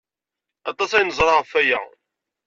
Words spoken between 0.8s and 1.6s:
ay neẓra ɣef